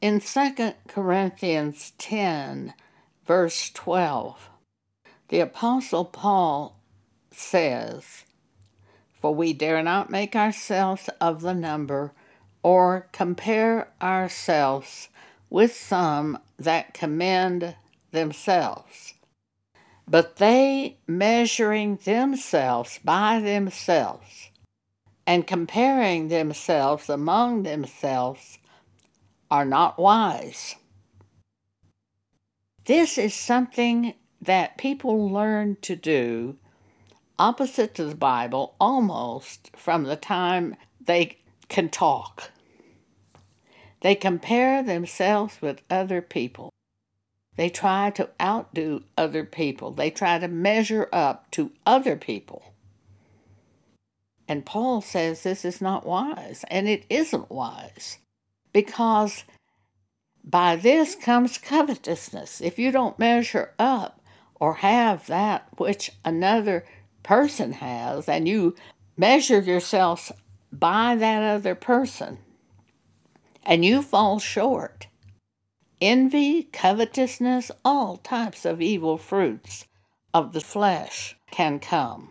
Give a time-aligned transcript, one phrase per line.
[0.00, 2.72] In 2 Corinthians 10,
[3.26, 4.48] verse 12,
[5.26, 6.76] the Apostle Paul
[7.32, 8.24] says,
[9.20, 12.12] For we dare not make ourselves of the number
[12.62, 15.08] or compare ourselves
[15.50, 17.74] with some that commend
[18.12, 19.14] themselves.
[20.06, 24.50] But they, measuring themselves by themselves
[25.26, 28.57] and comparing themselves among themselves,
[29.50, 30.76] are not wise.
[32.84, 36.56] This is something that people learn to do
[37.38, 42.50] opposite to the Bible almost from the time they can talk.
[44.00, 46.70] They compare themselves with other people.
[47.56, 49.90] They try to outdo other people.
[49.90, 52.74] They try to measure up to other people.
[54.46, 58.18] And Paul says this is not wise, and it isn't wise
[58.72, 59.44] because
[60.44, 62.60] by this comes covetousness.
[62.60, 64.20] If you don't measure up
[64.54, 66.84] or have that which another
[67.22, 68.74] person has, and you
[69.16, 70.32] measure yourselves
[70.72, 72.38] by that other person,
[73.64, 75.06] and you fall short,
[76.00, 79.86] envy, covetousness, all types of evil fruits
[80.32, 82.30] of the flesh can come.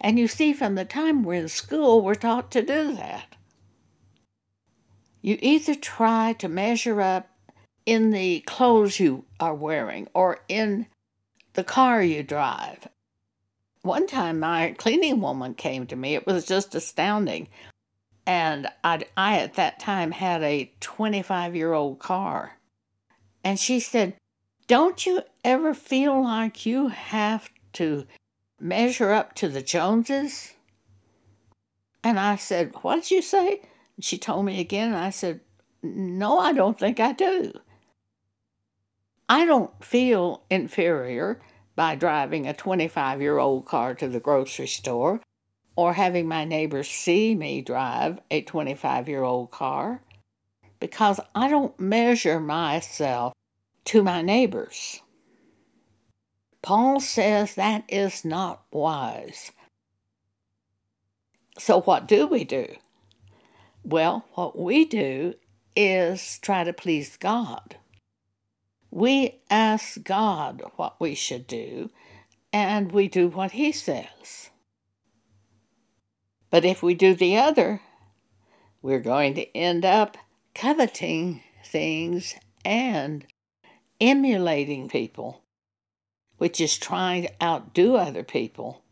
[0.00, 3.36] And you see, from the time we're in school, we're taught to do that.
[5.22, 7.28] You either try to measure up
[7.86, 10.86] in the clothes you are wearing or in
[11.54, 12.88] the car you drive.
[13.82, 16.14] One time, my cleaning woman came to me.
[16.14, 17.48] It was just astounding.
[18.26, 22.58] And I, I at that time had a 25 year old car.
[23.42, 24.14] And she said,
[24.66, 28.06] Don't you ever feel like you have to
[28.60, 30.52] measure up to the Joneses?
[32.04, 33.62] And I said, What did you say?
[34.00, 35.40] She told me again, and I said,
[35.82, 37.52] No, I don't think I do.
[39.28, 41.40] I don't feel inferior
[41.76, 45.20] by driving a 25 year old car to the grocery store
[45.76, 50.02] or having my neighbors see me drive a 25 year old car
[50.80, 53.32] because I don't measure myself
[53.84, 55.00] to my neighbors.
[56.62, 59.52] Paul says that is not wise.
[61.58, 62.66] So, what do we do?
[63.84, 65.34] Well, what we do
[65.74, 67.76] is try to please God.
[68.90, 71.90] We ask God what we should do,
[72.52, 74.50] and we do what He says.
[76.50, 77.80] But if we do the other,
[78.82, 80.16] we're going to end up
[80.54, 83.26] coveting things and
[84.00, 85.42] emulating people
[86.40, 88.82] which is trying to outdo other people.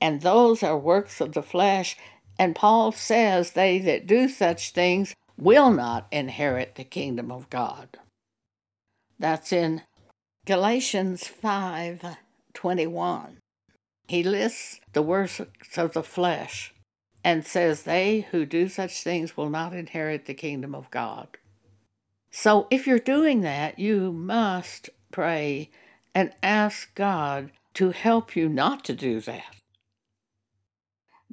[0.00, 1.96] And those are works of the flesh.
[2.42, 7.98] And Paul says they that do such things will not inherit the kingdom of God.
[9.16, 9.82] That's in
[10.44, 12.16] Galatians 5
[12.52, 13.38] 21.
[14.08, 15.40] He lists the works
[15.76, 16.74] of the flesh
[17.22, 21.28] and says they who do such things will not inherit the kingdom of God.
[22.32, 25.70] So if you're doing that, you must pray
[26.12, 29.61] and ask God to help you not to do that.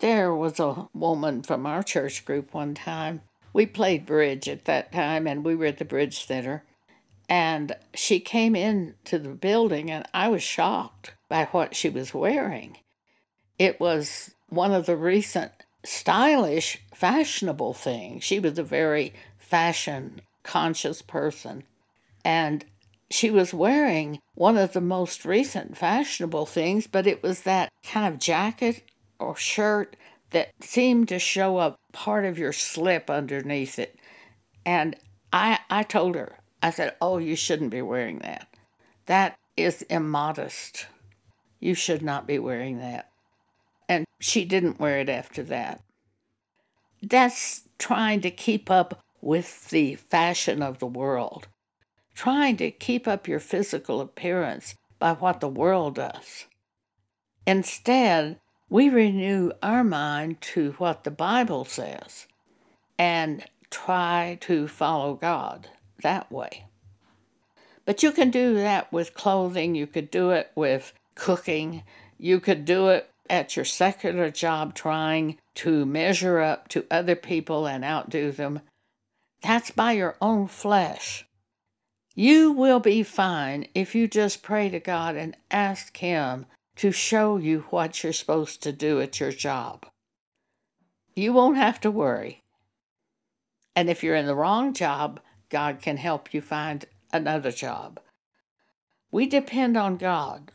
[0.00, 3.22] There was a woman from our church group one time.
[3.52, 6.64] We played bridge at that time, and we were at the Bridge Center.
[7.28, 12.78] And she came into the building, and I was shocked by what she was wearing.
[13.58, 15.52] It was one of the recent
[15.84, 18.24] stylish, fashionable things.
[18.24, 21.64] She was a very fashion conscious person.
[22.24, 22.64] And
[23.10, 28.12] she was wearing one of the most recent fashionable things, but it was that kind
[28.12, 28.82] of jacket
[29.18, 29.96] or shirt
[30.30, 33.96] that seemed to show up part of your slip underneath it.
[34.66, 34.96] And
[35.32, 38.48] I, I told her, I said, Oh, you shouldn't be wearing that.
[39.06, 40.86] That is immodest.
[41.60, 43.10] You should not be wearing that.
[43.88, 45.80] And she didn't wear it after that.
[47.02, 51.48] That's trying to keep up with the fashion of the world
[52.14, 56.46] trying to keep up your physical appearance by what the world does.
[57.46, 62.26] Instead, we renew our mind to what the Bible says
[62.98, 65.68] and try to follow God
[66.02, 66.66] that way.
[67.84, 71.82] But you can do that with clothing, you could do it with cooking,
[72.18, 77.66] you could do it at your secular job trying to measure up to other people
[77.66, 78.60] and outdo them.
[79.42, 81.26] That's by your own flesh.
[82.14, 87.36] You will be fine if you just pray to God and ask Him to show
[87.36, 89.86] you what you're supposed to do at your job.
[91.14, 92.42] You won't have to worry.
[93.76, 98.00] And if you're in the wrong job, God can help you find another job.
[99.10, 100.50] We depend on God.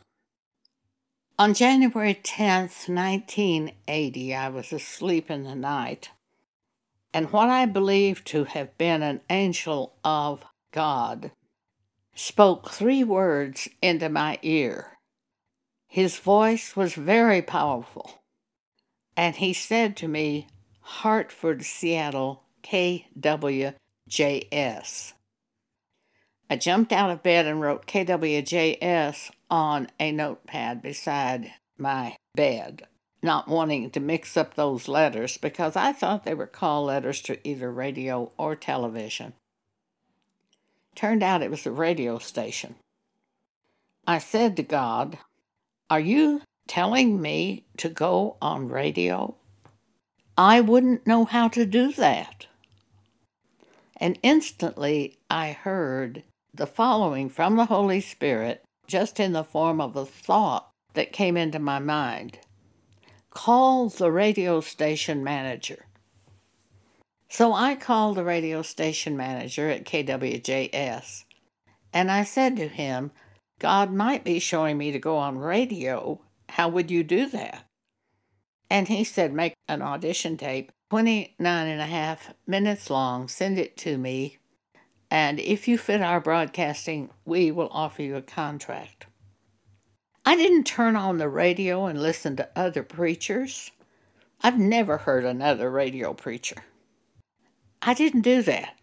[1.38, 6.10] On January 10th, 1980, I was asleep in the night,
[7.14, 11.32] and what I believed to have been an angel of God
[12.14, 14.98] spoke three words into my ear.
[15.90, 18.22] His voice was very powerful,
[19.16, 20.46] and he said to me,
[20.82, 23.74] Hartford, Seattle, KWJS.
[26.48, 32.84] I jumped out of bed and wrote KWJS on a notepad beside my bed,
[33.20, 37.44] not wanting to mix up those letters because I thought they were call letters to
[37.46, 39.32] either radio or television.
[40.94, 42.76] Turned out it was a radio station.
[44.06, 45.18] I said to God,
[45.90, 49.34] Are you telling me to go on radio?
[50.38, 52.46] I wouldn't know how to do that.
[53.96, 56.22] And instantly I heard
[56.54, 61.36] the following from the Holy Spirit, just in the form of a thought that came
[61.36, 62.38] into my mind
[63.30, 65.86] Call the radio station manager.
[67.28, 71.24] So I called the radio station manager at KWJS
[71.92, 73.12] and I said to him,
[73.60, 76.20] God might be showing me to go on radio.
[76.48, 77.64] How would you do that?
[78.68, 83.76] And he said, Make an audition tape, 29 and a half minutes long, send it
[83.76, 84.38] to me,
[85.10, 89.06] and if you fit our broadcasting, we will offer you a contract.
[90.24, 93.72] I didn't turn on the radio and listen to other preachers.
[94.42, 96.64] I've never heard another radio preacher.
[97.82, 98.76] I didn't do that.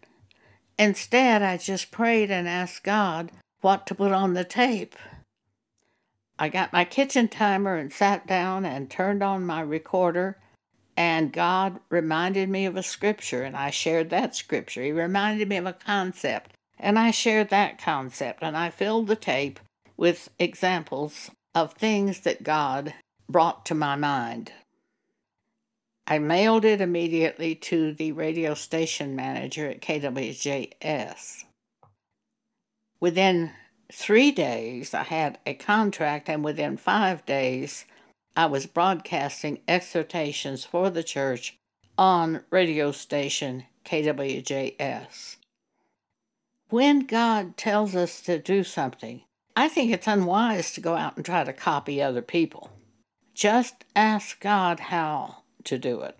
[0.78, 4.96] Instead, I just prayed and asked God what to put on the tape.
[6.38, 10.38] I got my kitchen timer and sat down and turned on my recorder,
[10.96, 14.82] and God reminded me of a scripture, and I shared that scripture.
[14.82, 19.16] He reminded me of a concept, and I shared that concept, and I filled the
[19.16, 19.58] tape
[19.96, 22.94] with examples of things that God
[23.28, 24.52] brought to my mind.
[26.06, 31.44] I mailed it immediately to the radio station manager at KWJS.
[33.00, 33.52] Within
[33.92, 37.84] three days, I had a contract, and within five days,
[38.36, 41.58] I was broadcasting exhortations for the church
[41.96, 45.36] on radio station KWJS.
[46.70, 49.22] When God tells us to do something,
[49.56, 52.70] I think it's unwise to go out and try to copy other people.
[53.32, 56.18] Just ask God how to do it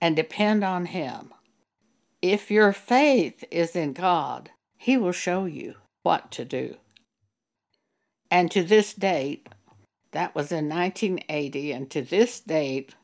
[0.00, 1.32] and depend on Him.
[2.20, 6.76] If your faith is in God, He will show you what to do.
[8.30, 9.48] And to this date,
[10.12, 12.94] that was in 1980, and to this date,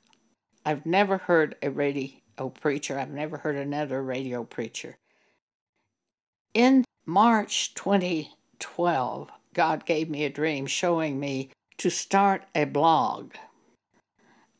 [0.64, 2.10] I've never heard a radio
[2.54, 4.96] preacher, I've never heard another radio preacher.
[6.54, 13.34] In March 2012, God gave me a dream showing me to start a blog.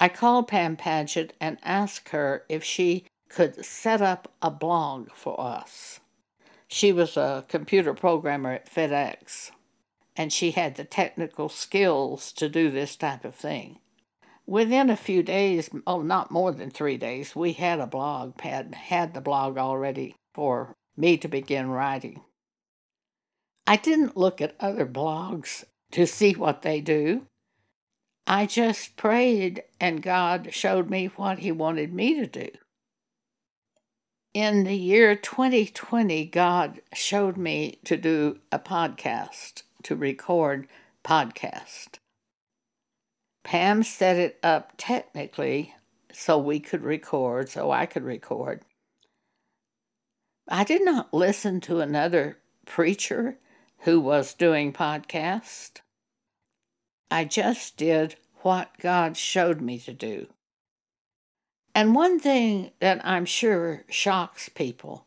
[0.00, 5.38] I called Pam Paget and asked her if she could set up a blog for
[5.40, 6.00] us.
[6.72, 9.50] She was a computer programmer at FedEx,
[10.16, 13.80] and she had the technical skills to do this type of thing.
[14.46, 18.74] Within a few days, oh, not more than three days, we had a blog, had,
[18.74, 22.22] had the blog already for me to begin writing.
[23.66, 27.26] I didn't look at other blogs to see what they do.
[28.28, 32.48] I just prayed and God showed me what He wanted me to do.
[34.32, 40.68] In the year 2020, God showed me to do a podcast, to record
[41.02, 41.98] podcast.
[43.42, 45.74] Pam set it up technically
[46.12, 48.62] so we could record, so I could record.
[50.48, 53.36] I did not listen to another preacher
[53.80, 55.80] who was doing podcast.
[57.10, 60.28] I just did what God showed me to do.
[61.74, 65.06] And one thing that I'm sure shocks people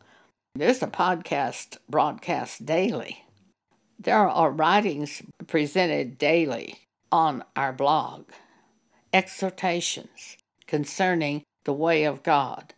[0.55, 3.25] there's a podcast broadcast daily.
[3.99, 8.25] There are writings presented daily on our blog,
[9.11, 12.75] exhortations concerning the way of God.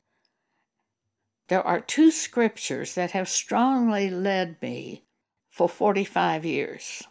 [1.50, 5.04] There are two scriptures that have strongly led me
[5.52, 7.04] for 45 years.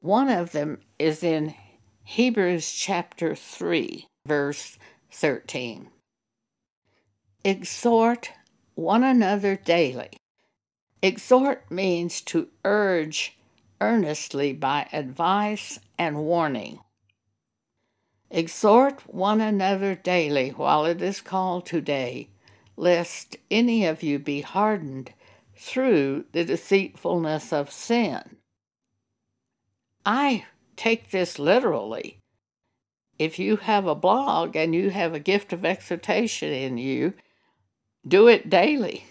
[0.00, 1.54] One of them is in
[2.04, 4.78] Hebrews chapter 3, verse
[5.12, 5.88] 13.
[7.44, 8.32] Exhort
[8.74, 10.10] one another daily.
[11.02, 13.36] Exhort means to urge
[13.80, 16.80] earnestly by advice and warning.
[18.30, 22.28] Exhort one another daily while it is called today,
[22.76, 25.12] lest any of you be hardened
[25.56, 28.36] through the deceitfulness of sin.
[30.06, 32.19] I take this literally.
[33.20, 37.12] If you have a blog and you have a gift of exhortation in you,
[38.08, 39.04] do it daily.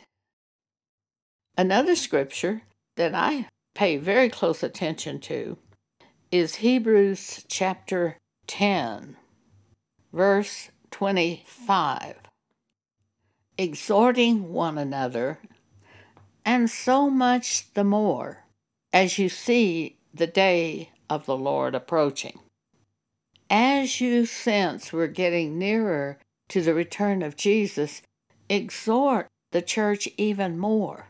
[1.55, 2.63] Another scripture
[2.95, 5.59] that I pay very close attention to
[6.31, 9.15] is Hebrews chapter 10,
[10.11, 12.15] verse 25.
[13.59, 15.37] Exhorting one another,
[16.43, 18.45] and so much the more
[18.91, 22.39] as you see the day of the Lord approaching.
[23.49, 28.01] As you sense we're getting nearer to the return of Jesus,
[28.47, 31.07] exhort the church even more.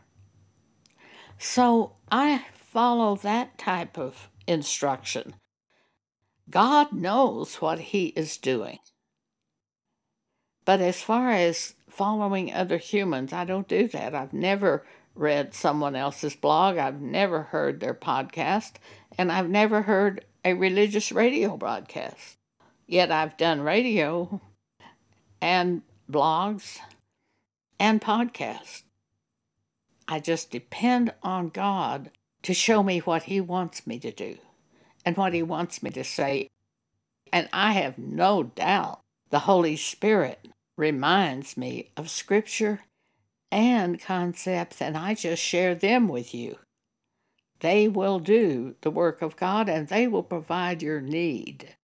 [1.38, 5.34] So I follow that type of instruction.
[6.48, 8.78] God knows what He is doing.
[10.64, 14.14] But as far as following other humans, I don't do that.
[14.14, 18.74] I've never read someone else's blog, I've never heard their podcast,
[19.18, 22.36] and I've never heard a religious radio broadcast.
[22.86, 24.40] Yet I've done radio
[25.40, 26.78] and blogs
[27.78, 28.82] and podcasts.
[30.08, 32.10] I just depend on God
[32.42, 34.38] to show me what He wants me to do
[35.04, 36.48] and what He wants me to say.
[37.32, 42.80] And I have no doubt the Holy Spirit reminds me of Scripture
[43.52, 46.58] and concepts, and I just share them with you.
[47.60, 51.76] They will do the work of God and they will provide your need.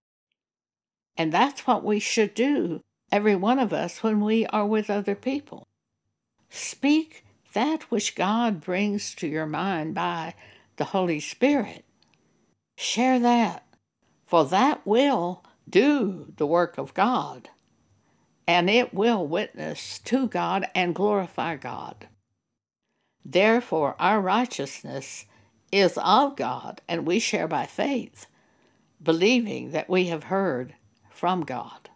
[1.16, 2.80] And that's what we should do,
[3.10, 5.66] every one of us, when we are with other people.
[6.50, 10.34] Speak that which God brings to your mind by
[10.76, 11.84] the Holy Spirit.
[12.76, 13.64] Share that,
[14.26, 17.48] for that will do the work of God,
[18.46, 22.08] and it will witness to God and glorify God.
[23.24, 25.24] Therefore, our righteousness
[25.78, 28.26] is of God, and we share by faith,
[29.02, 30.74] believing that we have heard
[31.10, 31.90] from God.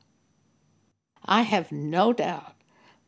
[1.25, 2.55] I have no doubt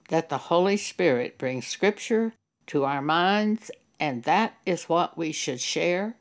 [0.09, 2.35] that the Holy Spirit brings Scripture
[2.67, 6.17] to our minds, and that is what we should share.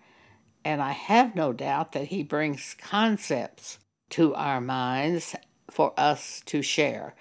[0.64, 3.80] And I have no doubt that He brings concepts
[4.12, 5.36] to our minds
[5.70, 7.16] for us to share.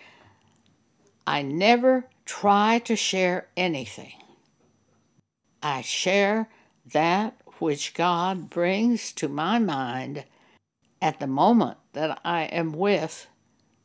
[1.26, 4.14] I never try to share anything.
[5.62, 6.48] I share
[6.92, 10.24] that which God brings to my mind
[11.00, 13.26] at the moment that I am with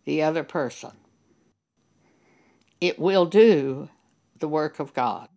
[0.05, 0.91] the other person.
[2.79, 3.89] It will do
[4.39, 5.29] the work of God.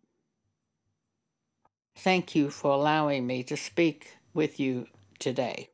[1.96, 4.86] Thank you for allowing me to speak with you
[5.18, 5.70] today.